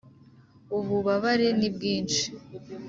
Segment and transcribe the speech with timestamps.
[0.77, 2.23] ububabare ni bwinshi